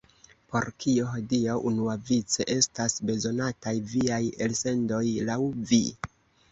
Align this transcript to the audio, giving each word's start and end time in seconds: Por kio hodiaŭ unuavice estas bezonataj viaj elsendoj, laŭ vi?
Por 0.53 0.65
kio 0.85 1.09
hodiaŭ 1.09 1.57
unuavice 1.71 2.47
estas 2.57 2.99
bezonataj 3.11 3.75
viaj 3.95 4.21
elsendoj, 4.49 5.05
laŭ 5.33 5.41
vi? 5.73 5.85